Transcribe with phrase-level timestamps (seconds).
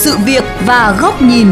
[0.00, 1.46] sự việc và góc nhìn.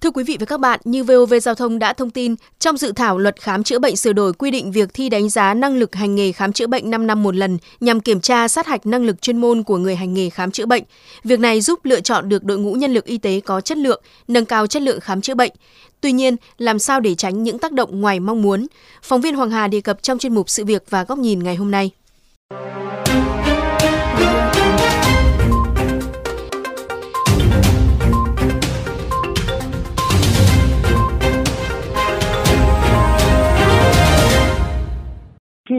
[0.00, 2.92] Thưa quý vị và các bạn, như VOV Giao thông đã thông tin, trong dự
[2.92, 5.94] thảo luật khám chữa bệnh sửa đổi quy định việc thi đánh giá năng lực
[5.94, 9.04] hành nghề khám chữa bệnh 5 năm một lần nhằm kiểm tra sát hạch năng
[9.04, 10.82] lực chuyên môn của người hành nghề khám chữa bệnh.
[11.24, 14.02] Việc này giúp lựa chọn được đội ngũ nhân lực y tế có chất lượng,
[14.28, 15.52] nâng cao chất lượng khám chữa bệnh.
[16.00, 18.66] Tuy nhiên, làm sao để tránh những tác động ngoài mong muốn?
[19.02, 21.56] Phóng viên Hoàng Hà đề cập trong chuyên mục Sự việc và góc nhìn ngày
[21.56, 21.90] hôm nay.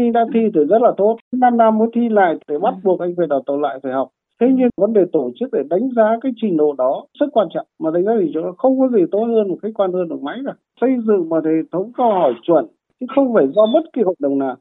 [0.09, 1.17] Khi đã thi thì rất là tốt.
[1.31, 4.09] 5 năm mới thi lại để bắt buộc anh phải đào tạo lại phải học.
[4.41, 7.47] Thế nhưng vấn đề tổ chức để đánh giá cái trình độ đó rất quan
[7.53, 7.67] trọng.
[7.79, 10.21] Mà đánh giá thì chỗ không có gì tốt hơn một khách quan hơn được
[10.21, 10.53] máy cả.
[10.81, 12.67] Xây dựng một hệ thống câu hỏi chuẩn
[12.99, 14.55] chứ không phải do bất kỳ hội đồng nào.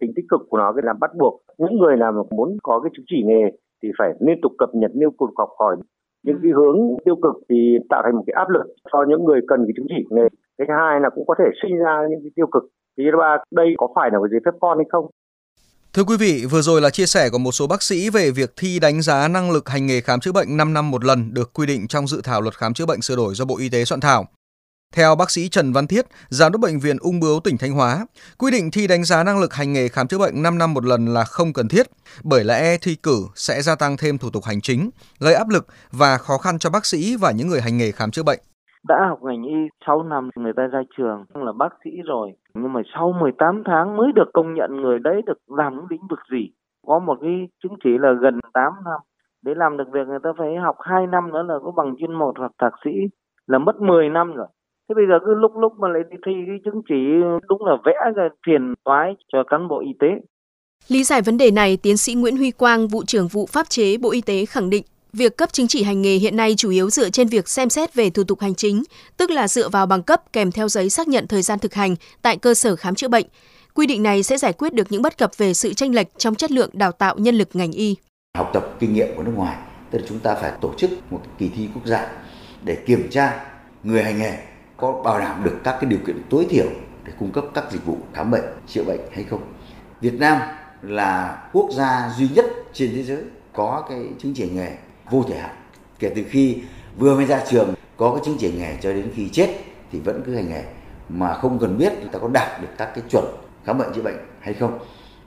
[0.00, 3.04] Tính tích cực của nó là bắt buộc những người nào muốn có cái chứng
[3.08, 3.50] chỉ nghề
[3.82, 5.76] thì phải liên tục cập nhật liên tục học hỏi
[6.22, 9.40] những cái hướng tiêu cực thì tạo thành một cái áp lực cho những người
[9.48, 10.28] cần cái chứng chỉ nghề
[10.58, 12.64] cái thứ hai là cũng có thể sinh ra những cái tiêu cực
[12.98, 15.06] thì là đây có phải là một giấy phép con hay không
[15.94, 18.52] Thưa quý vị, vừa rồi là chia sẻ của một số bác sĩ về việc
[18.56, 21.52] thi đánh giá năng lực hành nghề khám chữa bệnh 5 năm một lần được
[21.52, 23.84] quy định trong dự thảo luật khám chữa bệnh sửa đổi do Bộ Y tế
[23.84, 24.26] soạn thảo.
[24.94, 28.06] Theo bác sĩ Trần Văn Thiết, giám đốc bệnh viện Ung bướu tỉnh Thanh Hóa,
[28.38, 30.84] quy định thi đánh giá năng lực hành nghề khám chữa bệnh 5 năm một
[30.84, 31.86] lần là không cần thiết,
[32.22, 34.90] bởi lẽ thi cử sẽ gia tăng thêm thủ tục hành chính,
[35.20, 38.10] gây áp lực và khó khăn cho bác sĩ và những người hành nghề khám
[38.10, 38.40] chữa bệnh
[38.88, 39.54] đã học ngành y
[39.86, 42.32] 6 năm người ta ra trường là bác sĩ rồi.
[42.54, 46.18] Nhưng mà sau 18 tháng mới được công nhận người đấy được làm lĩnh vực
[46.32, 46.50] gì.
[46.86, 49.00] Có một cái chứng chỉ là gần 8 năm.
[49.42, 52.12] Để làm được việc người ta phải học 2 năm nữa là có bằng chuyên
[52.12, 52.90] một hoặc thạc sĩ.
[53.46, 54.46] Là mất 10 năm rồi.
[54.88, 56.94] Thế bây giờ cứ lúc lúc mà lại đi thi cái chứng chỉ
[57.48, 60.08] đúng là vẽ ra phiền toái cho cán bộ y tế.
[60.88, 63.98] Lý giải vấn đề này, tiến sĩ Nguyễn Huy Quang, vụ trưởng vụ pháp chế
[64.02, 64.84] Bộ Y tế khẳng định.
[65.16, 67.94] Việc cấp chứng chỉ hành nghề hiện nay chủ yếu dựa trên việc xem xét
[67.94, 68.82] về thủ tục hành chính,
[69.16, 71.96] tức là dựa vào bằng cấp kèm theo giấy xác nhận thời gian thực hành
[72.22, 73.26] tại cơ sở khám chữa bệnh.
[73.74, 76.34] Quy định này sẽ giải quyết được những bất cập về sự tranh lệch trong
[76.34, 77.96] chất lượng đào tạo nhân lực ngành y.
[78.38, 79.56] Học tập kinh nghiệm của nước ngoài,
[79.90, 82.08] tức là chúng ta phải tổ chức một kỳ thi quốc gia
[82.62, 83.44] để kiểm tra
[83.82, 84.38] người hành nghề
[84.76, 86.66] có bảo đảm được các cái điều kiện tối thiểu
[87.04, 89.42] để cung cấp các dịch vụ khám bệnh, chữa bệnh hay không.
[90.00, 90.38] Việt Nam
[90.82, 93.22] là quốc gia duy nhất trên thế giới
[93.52, 94.76] có cái chứng chỉ nghề
[95.12, 95.56] vô thời hạn.
[95.98, 96.58] Kể từ khi
[96.98, 99.48] vừa mới ra trường, có cái chứng chỉ nghề cho đến khi chết
[99.92, 100.64] thì vẫn cứ hành nghề,
[101.08, 103.24] mà không cần biết người ta có đạt được các cái chuẩn
[103.64, 104.78] khám bệnh chữa bệnh hay không.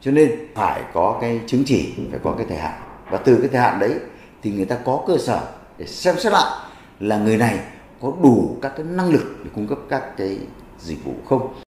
[0.02, 2.82] Cho nên phải có cái chứng chỉ, phải có cái thời hạn.
[3.12, 3.94] Và từ cái thời hạn đấy
[4.42, 5.42] thì người ta có cơ sở
[5.78, 6.68] để xem xét lại
[7.00, 7.60] là người này
[8.02, 10.38] có đủ các cái năng lực để cung cấp các cái
[10.80, 11.65] dịch vụ không.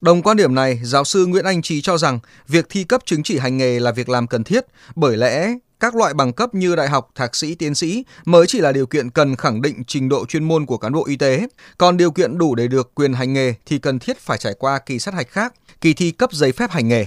[0.00, 3.22] Đồng quan điểm này, giáo sư Nguyễn Anh Trí cho rằng việc thi cấp chứng
[3.22, 4.64] chỉ hành nghề là việc làm cần thiết
[4.96, 8.60] bởi lẽ các loại bằng cấp như đại học, thạc sĩ, tiến sĩ mới chỉ
[8.60, 11.46] là điều kiện cần khẳng định trình độ chuyên môn của cán bộ y tế.
[11.78, 14.78] Còn điều kiện đủ để được quyền hành nghề thì cần thiết phải trải qua
[14.86, 17.04] kỳ sát hạch khác, kỳ thi cấp giấy phép hành nghề.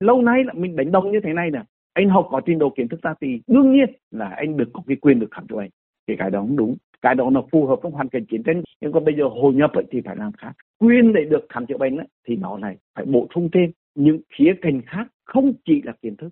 [0.00, 1.62] Lâu nay là mình đánh đồng như thế này nè.
[1.92, 4.82] Anh học có trình độ kiến thức ra thì đương nhiên là anh được có
[4.86, 5.70] cái quyền được khám chữa bệnh.
[6.08, 6.76] Thì cái đó không đúng.
[7.02, 8.62] Cái đó nó phù hợp với hoàn cảnh chiến tranh.
[8.80, 10.52] Nhưng còn bây giờ hội nhập ấy thì phải làm khác.
[10.78, 14.20] Quyền để được khám chữa bệnh ấy, thì nó này phải bổ sung thêm những
[14.34, 16.28] khía cạnh khác không chỉ là kiến thức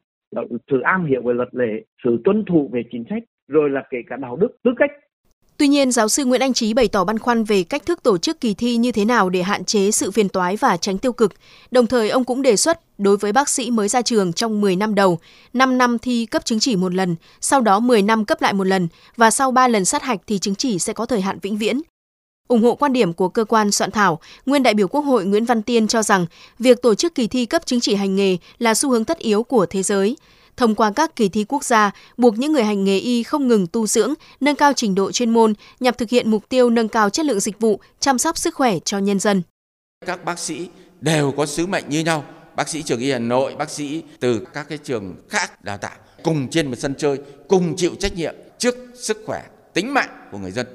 [0.71, 4.03] sự am hiểu về luật lệ, sự tuân thủ về chính sách, rồi là kể
[4.07, 4.91] cả đạo đức, tư cách.
[5.57, 8.19] Tuy nhiên, giáo sư Nguyễn Anh Trí bày tỏ băn khoăn về cách thức tổ
[8.19, 11.13] chức kỳ thi như thế nào để hạn chế sự phiền toái và tránh tiêu
[11.13, 11.33] cực.
[11.71, 14.77] Đồng thời, ông cũng đề xuất đối với bác sĩ mới ra trường trong 10
[14.77, 15.19] năm đầu,
[15.53, 18.67] 5 năm thi cấp chứng chỉ một lần, sau đó 10 năm cấp lại một
[18.67, 21.59] lần và sau 3 lần sát hạch thì chứng chỉ sẽ có thời hạn vĩnh
[21.59, 21.81] viễn.
[22.49, 25.45] ủng hộ quan điểm của cơ quan soạn thảo, nguyên đại biểu Quốc hội Nguyễn
[25.45, 26.27] Văn Tiên cho rằng
[26.59, 29.43] việc tổ chức kỳ thi cấp chứng chỉ hành nghề là xu hướng tất yếu
[29.43, 30.17] của thế giới.
[30.57, 33.67] Thông qua các kỳ thi quốc gia, buộc những người hành nghề y không ngừng
[33.67, 37.11] tu dưỡng, nâng cao trình độ chuyên môn nhằm thực hiện mục tiêu nâng cao
[37.11, 39.43] chất lượng dịch vụ, chăm sóc sức khỏe cho nhân dân.
[40.07, 40.69] Các bác sĩ
[41.01, 42.25] đều có sứ mệnh như nhau.
[42.57, 45.97] Bác sĩ trường y Hà Nội, bác sĩ từ các cái trường khác đào tạo
[46.23, 47.19] cùng trên một sân chơi,
[47.49, 49.43] cùng chịu trách nhiệm trước sức khỏe,
[49.75, 50.67] tính mạng của người dân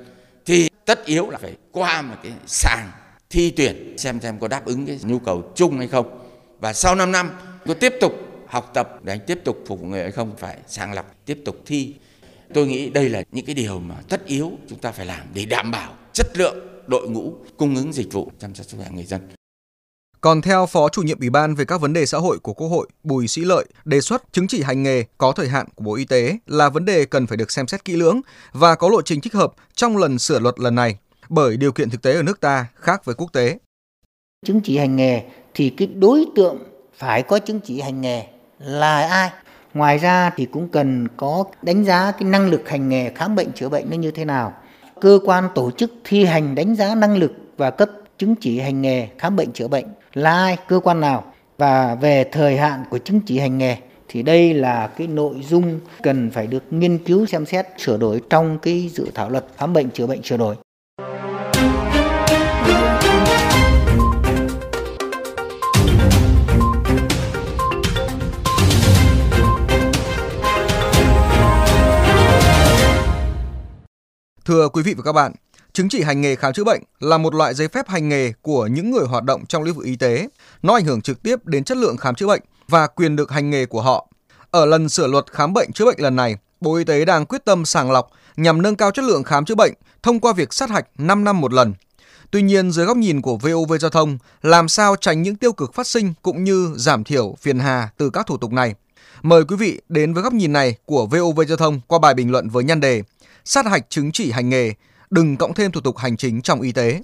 [0.46, 2.92] thì tất yếu là phải qua một cái sàng
[3.30, 6.20] thi tuyển xem xem có đáp ứng cái nhu cầu chung hay không
[6.60, 7.30] và sau 5 năm
[7.66, 8.14] có tiếp tục
[8.50, 11.42] học tập để anh tiếp tục phục vụ người hay không phải sàng lọc tiếp
[11.46, 11.96] tục thi.
[12.54, 15.46] Tôi nghĩ đây là những cái điều mà tất yếu chúng ta phải làm để
[15.46, 16.56] đảm bảo chất lượng
[16.88, 19.22] đội ngũ cung ứng dịch vụ chăm sóc sức khỏe người dân.
[20.22, 22.68] Còn theo Phó chủ nhiệm Ủy ban về các vấn đề xã hội của Quốc
[22.68, 25.96] hội Bùi Sĩ Lợi, đề xuất chứng chỉ hành nghề có thời hạn của Bộ
[25.96, 29.02] Y tế là vấn đề cần phải được xem xét kỹ lưỡng và có lộ
[29.02, 30.98] trình thích hợp trong lần sửa luật lần này,
[31.30, 33.60] bởi điều kiện thực tế ở nước ta khác với quốc tế.
[34.46, 35.24] Chứng chỉ hành nghề
[35.54, 36.58] thì cái đối tượng
[36.98, 38.28] phải có chứng chỉ hành nghề
[38.60, 39.30] là ai?
[39.74, 43.52] Ngoài ra thì cũng cần có đánh giá cái năng lực hành nghề khám bệnh
[43.52, 44.54] chữa bệnh nó như thế nào.
[45.02, 48.82] Cơ quan tổ chức thi hành đánh giá năng lực và cấp chứng chỉ hành
[48.82, 51.24] nghề khám bệnh chữa bệnh là ai, cơ quan nào
[51.58, 53.78] và về thời hạn của chứng chỉ hành nghề
[54.08, 58.22] thì đây là cái nội dung cần phải được nghiên cứu xem xét sửa đổi
[58.30, 60.56] trong cái dự thảo luật khám bệnh chữa bệnh sửa đổi.
[74.50, 75.32] Thưa quý vị và các bạn,
[75.74, 78.68] chứng chỉ hành nghề khám chữa bệnh là một loại giấy phép hành nghề của
[78.68, 80.30] những người hoạt động trong lĩnh vực y tế.
[80.62, 83.50] Nó ảnh hưởng trực tiếp đến chất lượng khám chữa bệnh và quyền được hành
[83.50, 84.08] nghề của họ.
[84.52, 87.46] Ở lần sửa luật khám bệnh chữa bệnh lần này, Bộ Y tế đang quyết
[87.46, 89.74] tâm sàng lọc nhằm nâng cao chất lượng khám chữa bệnh
[90.04, 91.74] thông qua việc sát hạch 5 năm một lần.
[92.32, 95.74] Tuy nhiên, dưới góc nhìn của VOV Giao thông, làm sao tránh những tiêu cực
[95.74, 98.76] phát sinh cũng như giảm thiểu phiền hà từ các thủ tục này?
[99.22, 102.32] Mời quý vị đến với góc nhìn này của VOV Giao thông qua bài bình
[102.32, 103.04] luận với nhan đề
[103.52, 104.74] Sát hạch chứng chỉ hành nghề,
[105.10, 107.02] đừng cộng thêm thủ tục hành chính trong y tế.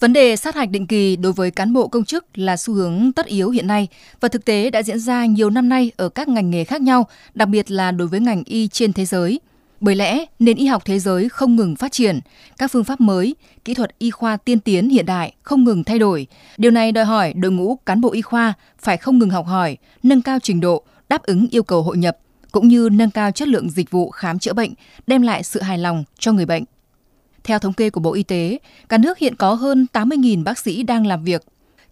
[0.00, 3.12] Vấn đề sát hạch định kỳ đối với cán bộ công chức là xu hướng
[3.12, 3.88] tất yếu hiện nay
[4.20, 7.06] và thực tế đã diễn ra nhiều năm nay ở các ngành nghề khác nhau,
[7.34, 9.40] đặc biệt là đối với ngành y trên thế giới.
[9.80, 12.20] Bởi lẽ, nền y học thế giới không ngừng phát triển,
[12.58, 15.98] các phương pháp mới, kỹ thuật y khoa tiên tiến hiện đại không ngừng thay
[15.98, 16.26] đổi.
[16.56, 19.76] Điều này đòi hỏi đội ngũ cán bộ y khoa phải không ngừng học hỏi,
[20.02, 22.18] nâng cao trình độ, đáp ứng yêu cầu hội nhập,
[22.54, 24.74] cũng như nâng cao chất lượng dịch vụ khám chữa bệnh,
[25.06, 26.64] đem lại sự hài lòng cho người bệnh.
[27.44, 28.58] Theo thống kê của Bộ Y tế,
[28.88, 31.42] cả nước hiện có hơn 80.000 bác sĩ đang làm việc.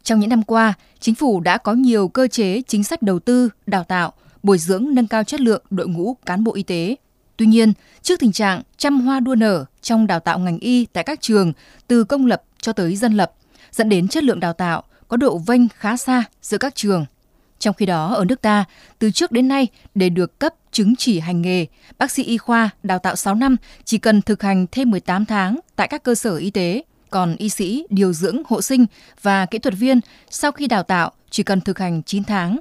[0.03, 3.49] Trong những năm qua, chính phủ đã có nhiều cơ chế chính sách đầu tư,
[3.67, 4.13] đào tạo,
[4.43, 6.97] bồi dưỡng nâng cao chất lượng đội ngũ cán bộ y tế.
[7.37, 7.73] Tuy nhiên,
[8.03, 11.53] trước tình trạng trăm hoa đua nở trong đào tạo ngành y tại các trường
[11.87, 13.33] từ công lập cho tới dân lập,
[13.73, 17.07] dẫn đến chất lượng đào tạo có độ vênh khá xa giữa các trường.
[17.63, 18.65] Trong khi đó, ở nước ta,
[18.99, 21.67] từ trước đến nay, để được cấp chứng chỉ hành nghề,
[21.99, 25.61] bác sĩ y khoa đào tạo 6 năm chỉ cần thực hành thêm 18 tháng
[25.77, 26.83] tại các cơ sở y tế.
[27.11, 28.87] Còn y sĩ, điều dưỡng, hộ sinh
[29.23, 30.01] và kỹ thuật viên
[30.31, 32.59] sau khi đào tạo chỉ cần thực hành 9 tháng.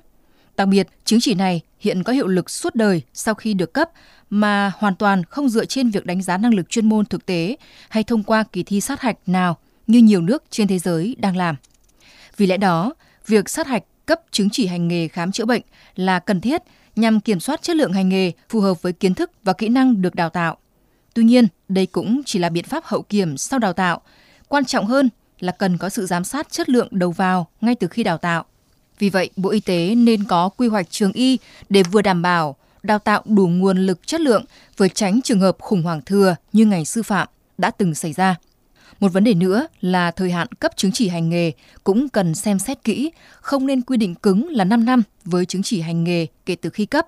[0.57, 3.89] Đặc biệt, chứng chỉ này hiện có hiệu lực suốt đời sau khi được cấp
[4.29, 7.55] mà hoàn toàn không dựa trên việc đánh giá năng lực chuyên môn thực tế
[7.89, 9.57] hay thông qua kỳ thi sát hạch nào
[9.87, 11.55] như nhiều nước trên thế giới đang làm.
[12.37, 12.93] Vì lẽ đó,
[13.27, 15.61] việc sát hạch cấp chứng chỉ hành nghề khám chữa bệnh
[15.95, 16.61] là cần thiết
[16.95, 20.01] nhằm kiểm soát chất lượng hành nghề phù hợp với kiến thức và kỹ năng
[20.01, 20.57] được đào tạo.
[21.13, 24.01] Tuy nhiên, đây cũng chỉ là biện pháp hậu kiểm sau đào tạo.
[24.47, 25.09] Quan trọng hơn
[25.39, 28.45] là cần có sự giám sát chất lượng đầu vào ngay từ khi đào tạo.
[28.99, 31.37] Vì vậy, Bộ Y tế nên có quy hoạch trường y
[31.69, 34.45] để vừa đảm bảo đào tạo đủ nguồn lực chất lượng
[34.77, 37.27] vừa tránh trường hợp khủng hoảng thừa như ngành sư phạm
[37.57, 38.35] đã từng xảy ra.
[38.99, 41.51] Một vấn đề nữa là thời hạn cấp chứng chỉ hành nghề
[41.83, 43.11] cũng cần xem xét kỹ,
[43.41, 46.69] không nên quy định cứng là 5 năm với chứng chỉ hành nghề kể từ
[46.69, 47.07] khi cấp.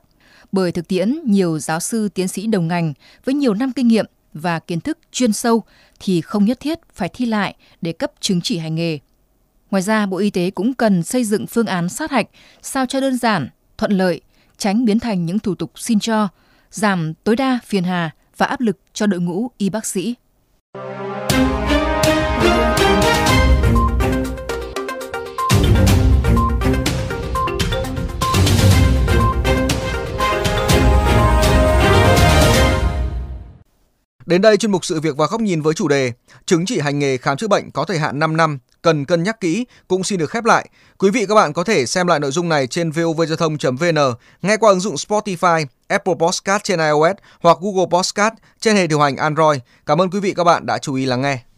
[0.51, 2.94] Bởi thực tiễn, nhiều giáo sư tiến sĩ đồng ngành
[3.25, 5.63] với nhiều năm kinh nghiệm và kiến thức chuyên sâu
[6.00, 9.00] thì không nhất thiết phải thi lại để cấp chứng chỉ hành nghề.
[9.71, 12.27] Ngoài ra, Bộ Y tế cũng cần xây dựng phương án sát hạch
[12.62, 14.21] sao cho đơn giản, thuận lợi,
[14.57, 16.27] tránh biến thành những thủ tục xin cho,
[16.71, 20.15] giảm tối đa phiền hà và áp lực cho đội ngũ y bác sĩ.
[34.25, 36.11] Đến đây chuyên mục sự việc và góc nhìn với chủ đề
[36.45, 39.39] chứng chỉ hành nghề khám chữa bệnh có thời hạn 5 năm cần cân nhắc
[39.39, 40.69] kỹ cũng xin được khép lại.
[40.97, 43.97] Quý vị các bạn có thể xem lại nội dung này trên vovgiao thông.vn,
[44.42, 48.99] nghe qua ứng dụng Spotify, Apple Podcast trên iOS hoặc Google Podcast trên hệ điều
[48.99, 49.59] hành Android.
[49.85, 51.53] Cảm ơn quý vị các bạn đã chú ý lắng nghe.